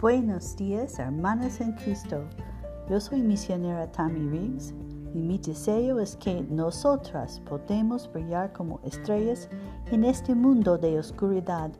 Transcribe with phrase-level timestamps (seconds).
[0.00, 2.24] Buenos días, hermanas en Cristo.
[2.88, 4.72] Yo soy misionera Tammy Riggs
[5.12, 9.50] y mi deseo es que nosotras podamos brillar como estrellas
[9.92, 11.70] en este mundo de oscuridad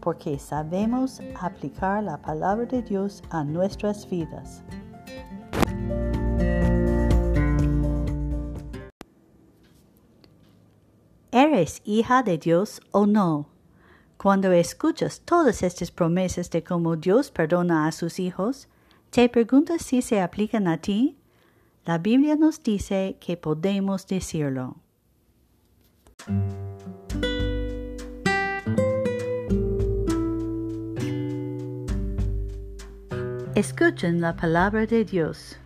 [0.00, 4.64] porque sabemos aplicar la palabra de Dios a nuestras vidas.
[11.30, 13.57] ¿Eres hija de Dios o no?
[14.18, 18.66] Cuando escuchas todas estas promesas de cómo Dios perdona a sus hijos,
[19.10, 21.16] ¿te preguntas si se aplican a ti?
[21.84, 24.74] La Biblia nos dice que podemos decirlo.
[33.54, 35.58] Escuchen la palabra de Dios.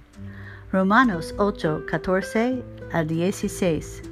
[0.71, 2.62] Romanos 8, 14
[2.93, 4.12] a 16.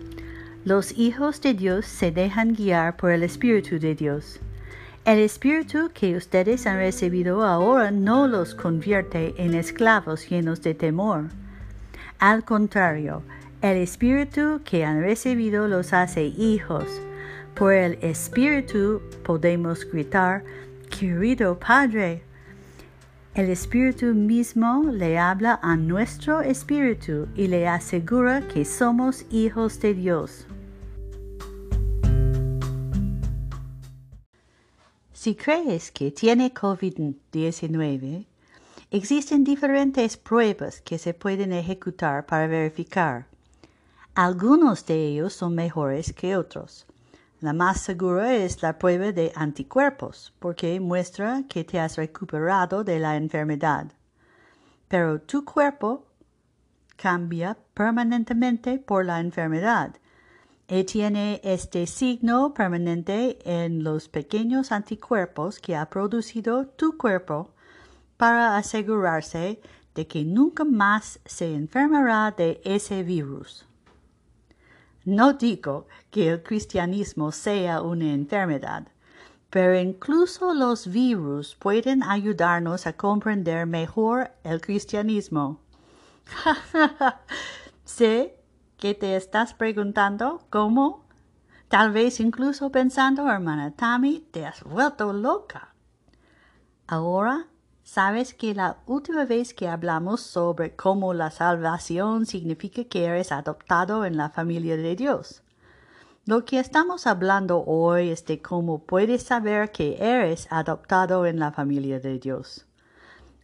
[0.65, 4.41] Los hijos de Dios se dejan guiar por el Espíritu de Dios.
[5.07, 11.29] El Espíritu que ustedes han recibido ahora no los convierte en esclavos llenos de temor.
[12.19, 13.23] Al contrario,
[13.63, 16.85] el Espíritu que han recibido los hace hijos.
[17.55, 20.45] Por el Espíritu podemos gritar,
[20.91, 22.23] querido Padre.
[23.33, 29.95] El Espíritu mismo le habla a nuestro espíritu y le asegura que somos hijos de
[29.95, 30.47] Dios.
[35.13, 38.27] Si crees que tiene COVID-19,
[38.91, 43.27] existen diferentes pruebas que se pueden ejecutar para verificar.
[44.17, 46.85] Algunos de ellos son mejores que otros.
[47.41, 52.99] La más segura es la prueba de anticuerpos, porque muestra que te has recuperado de
[52.99, 53.93] la enfermedad.
[54.89, 56.05] Pero tu cuerpo
[56.97, 59.95] cambia permanentemente por la enfermedad
[60.69, 67.55] y tiene este signo permanente en los pequeños anticuerpos que ha producido tu cuerpo
[68.19, 69.63] para asegurarse
[69.95, 73.67] de que nunca más se enfermará de ese virus.
[75.05, 78.89] No digo que el cristianismo sea una enfermedad,
[79.49, 85.61] pero incluso los virus pueden ayudarnos a comprender mejor el cristianismo.
[87.85, 88.41] sé
[88.81, 90.41] ¿Qué te estás preguntando?
[90.49, 91.05] ¿Cómo?
[91.69, 95.75] Tal vez incluso pensando, hermana Tammy, te has vuelto loca.
[96.87, 97.47] Ahora,
[97.91, 104.05] sabes que la última vez que hablamos sobre cómo la salvación significa que eres adoptado
[104.05, 105.43] en la familia de Dios.
[106.25, 111.51] Lo que estamos hablando hoy es de cómo puedes saber que eres adoptado en la
[111.51, 112.65] familia de Dios.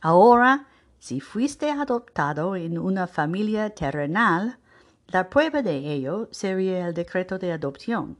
[0.00, 0.68] Ahora,
[1.00, 4.60] si fuiste adoptado en una familia terrenal,
[5.08, 8.16] la prueba de ello sería el decreto de adopción.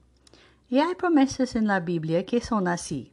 [0.69, 3.13] Y hay promesas en la Biblia que son así.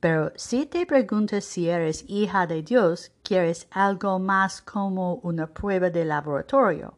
[0.00, 5.90] Pero si te preguntas si eres hija de Dios, quieres algo más como una prueba
[5.90, 6.94] de laboratorio,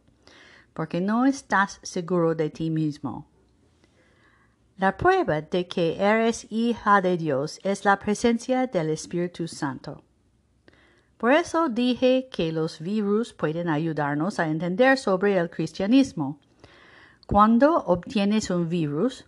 [0.74, 3.26] porque no estás seguro de ti mismo.
[4.76, 10.02] La prueba de que eres hija de Dios es la presencia del Espíritu Santo.
[11.16, 16.38] Por eso dije que los virus pueden ayudarnos a entender sobre el cristianismo.
[17.26, 19.24] Cuando obtienes un virus,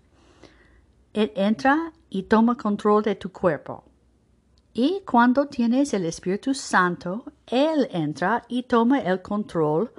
[1.13, 3.85] él entra y toma control de tu cuerpo.
[4.73, 9.93] Y cuando tienes el Espíritu Santo, Él entra y toma el control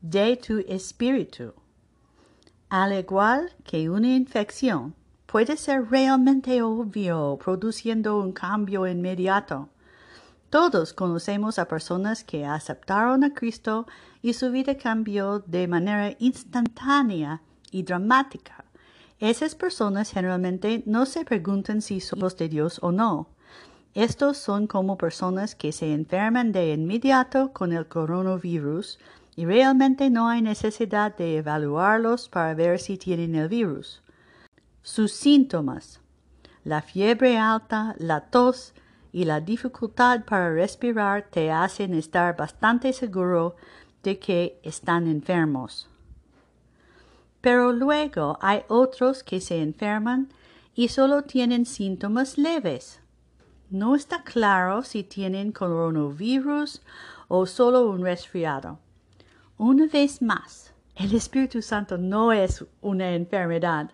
[0.00, 1.52] de tu espíritu.
[2.68, 4.94] Al igual que una infección,
[5.26, 9.68] puede ser realmente obvio, produciendo un cambio inmediato.
[10.48, 13.86] Todos conocemos a personas que aceptaron a Cristo
[14.22, 18.61] y su vida cambió de manera instantánea y dramática.
[19.22, 23.28] Esas personas generalmente no se preguntan si son los de Dios o no.
[23.94, 28.98] Estos son como personas que se enferman de inmediato con el coronavirus
[29.36, 34.02] y realmente no hay necesidad de evaluarlos para ver si tienen el virus.
[34.82, 36.00] Sus síntomas,
[36.64, 38.74] la fiebre alta, la tos,
[39.12, 43.54] y la dificultad para respirar te hacen estar bastante seguro
[44.02, 45.91] de que están enfermos.
[47.42, 50.32] Pero luego hay otros que se enferman
[50.74, 53.00] y solo tienen síntomas leves.
[53.68, 56.80] No está claro si tienen coronavirus
[57.28, 58.78] o solo un resfriado.
[59.58, 63.90] Una vez más, el Espíritu Santo no es una enfermedad.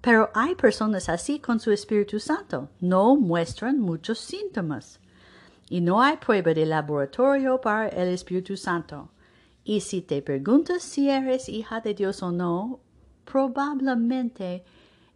[0.00, 2.68] Pero hay personas así con su Espíritu Santo.
[2.80, 5.00] No muestran muchos síntomas.
[5.70, 9.08] Y no hay prueba de laboratorio para el Espíritu Santo.
[9.64, 12.80] Y si te preguntas si eres hija de Dios o no,
[13.24, 14.62] probablemente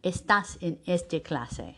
[0.02, 1.76] estás en esta clase.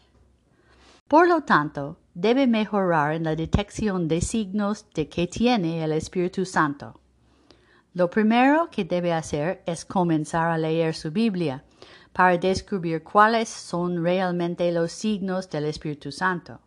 [1.09, 6.45] Por lo tanto, debe mejorar en la detección de signos de que tiene el Espíritu
[6.45, 7.01] Santo.
[7.95, 11.65] Lo primero que debe hacer es comenzar a leer su Biblia
[12.13, 16.61] para descubrir cuáles son realmente los signos del Espíritu Santo.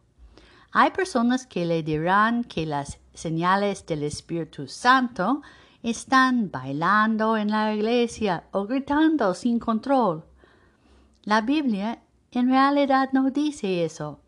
[0.74, 5.42] Hay personas que le dirán que las señales del Espíritu Santo
[5.84, 10.24] están bailando en la iglesia o gritando sin control.
[11.24, 12.02] La Biblia
[12.32, 14.22] en realidad no dice eso,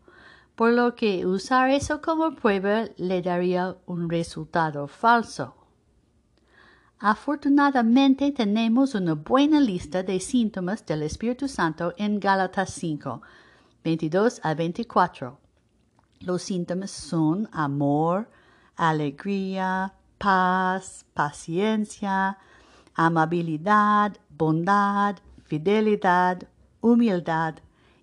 [0.54, 5.54] por lo que usar eso como prueba le daría un resultado falso.
[6.98, 13.20] Afortunadamente tenemos una buena lista de síntomas del Espíritu Santo en Gálatas 5,
[13.82, 15.38] 22 a 24.
[16.20, 18.30] Los síntomas son amor,
[18.76, 22.38] alegría, paz, paciencia,
[22.94, 26.48] amabilidad, bondad, fidelidad,
[26.80, 27.56] humildad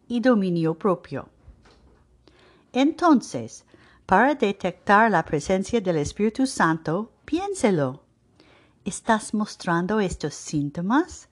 [0.07, 1.29] y dominio propio.
[2.71, 3.65] Entonces,
[4.05, 8.03] para detectar la presencia del Espíritu Santo, piénselo.
[8.85, 11.29] ¿Estás mostrando estos síntomas?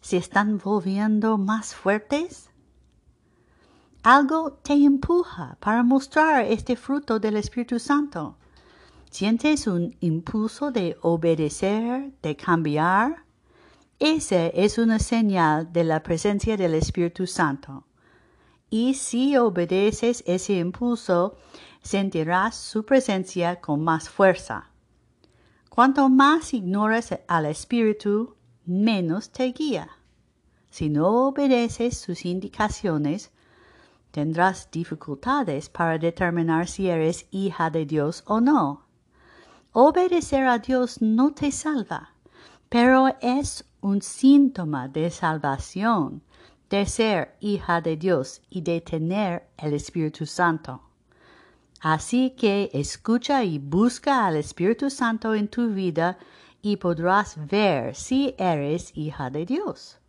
[0.00, 2.50] ¿Se están volviendo más fuertes?
[4.02, 8.36] Algo te empuja para mostrar este fruto del Espíritu Santo.
[9.10, 13.24] ¿Sientes un impulso de obedecer, de cambiar?
[13.98, 17.84] Esa es una señal de la presencia del Espíritu Santo
[18.70, 21.36] y si obedeces ese impulso,
[21.82, 24.70] sentirás su presencia con más fuerza.
[25.70, 29.88] Cuanto más ignoras al Espíritu, menos te guía.
[30.70, 33.30] Si no obedeces sus indicaciones,
[34.10, 38.87] tendrás dificultades para determinar si eres hija de Dios o no.
[39.80, 42.12] Obedecer a Dios no te salva,
[42.68, 46.20] pero es un síntoma de salvación
[46.68, 50.82] de ser hija de Dios y de tener el Espíritu Santo.
[51.80, 56.18] Así que escucha y busca al Espíritu Santo en tu vida
[56.60, 60.00] y podrás ver si eres hija de Dios.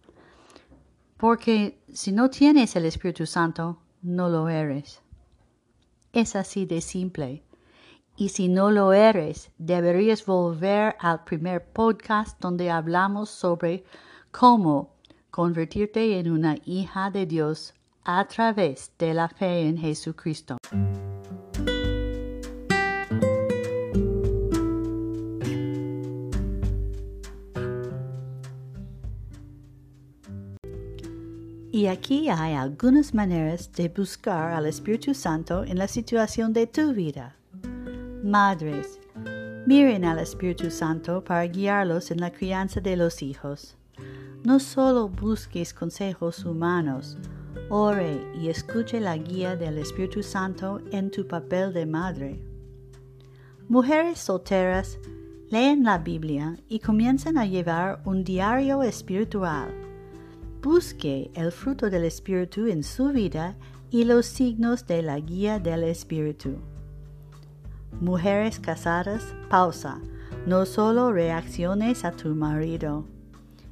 [1.15, 4.99] Porque si no tienes el Espíritu Santo, no lo eres.
[6.11, 7.43] Es así de simple.
[8.19, 13.85] Y si no lo eres, deberías volver al primer podcast donde hablamos sobre
[14.29, 14.89] cómo
[15.31, 17.73] convertirte en una hija de Dios
[18.03, 20.57] a través de la fe en Jesucristo.
[31.71, 36.91] Y aquí hay algunas maneras de buscar al Espíritu Santo en la situación de tu
[36.91, 37.37] vida.
[38.23, 38.99] Madres,
[39.65, 43.77] miren al Espíritu Santo para guiarlos en la crianza de los hijos.
[44.43, 47.17] No solo busques consejos humanos,
[47.69, 52.43] ore y escuche la guía del Espíritu Santo en tu papel de madre.
[53.69, 54.99] Mujeres solteras
[55.49, 59.73] leen la Biblia y comienzan a llevar un diario espiritual.
[60.61, 63.55] Busque el fruto del Espíritu en su vida
[63.89, 66.57] y los signos de la guía del Espíritu.
[68.01, 69.99] Mujeres casadas, pausa,
[70.45, 73.05] no solo reacciones a tu marido.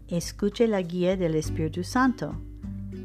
[0.08, 2.36] Escuche la guía del Espíritu Santo.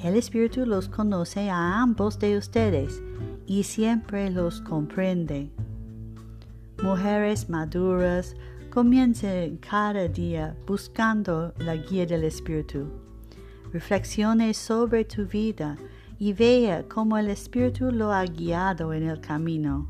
[0.02, 3.02] El Espíritu los conoce a ambos de ustedes
[3.46, 5.50] y siempre los comprende.
[6.82, 8.34] Mujeres maduras,
[8.72, 12.88] comiencen cada día buscando la guía del Espíritu.
[13.72, 15.76] Reflexione sobre tu vida
[16.18, 19.88] y vea cómo el Espíritu lo ha guiado en el camino.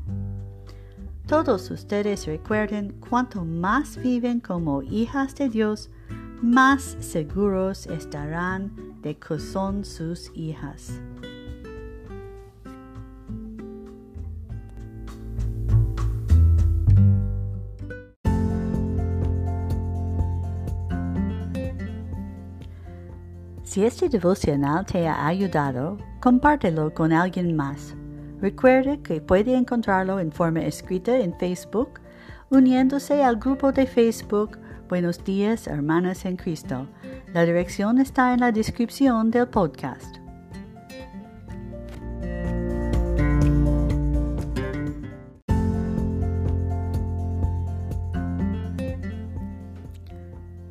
[1.27, 5.89] Todos ustedes recuerden cuanto más viven como hijas de Dios,
[6.41, 10.99] más seguros estarán de que son sus hijas.
[23.63, 27.95] Si este devocional te ha ayudado, compártelo con alguien más.
[28.43, 32.01] Recuerde que puede encontrarlo en forma escrita en Facebook,
[32.49, 34.59] uniéndose al grupo de Facebook
[34.89, 36.89] Buenos días, hermanas en Cristo.
[37.33, 40.17] La dirección está en la descripción del podcast.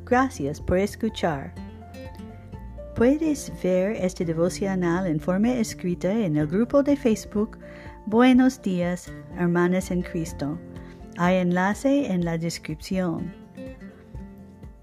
[0.05, 1.62] Gracias por escuchar.
[2.95, 7.57] Puedes ver este devocional en forma escrita en el grupo de Facebook
[8.05, 10.59] Buenos días, hermanas en Cristo.
[11.17, 13.33] Hay enlace en la descripción.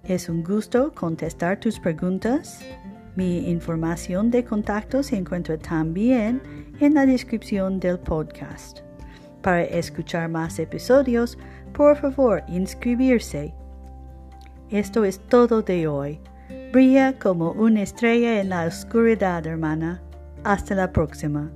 [0.02, 2.60] Es un gusto contestar tus preguntas.
[3.14, 6.42] Mi información de contacto se encuentra también
[6.80, 8.80] en la descripción del podcast.
[9.40, 11.38] Para escuchar más episodios,
[11.72, 13.54] por favor inscribirse.
[14.68, 16.20] Esto es todo de hoy.
[16.72, 20.00] Brilla como una estrella en la oscuridad, hermana.
[20.44, 21.50] Hasta la próxima.